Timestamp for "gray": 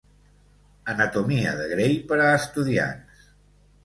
1.73-1.93